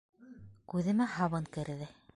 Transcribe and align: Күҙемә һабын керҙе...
Күҙемә 0.73 1.09
һабын 1.19 1.49
керҙе... 1.59 1.95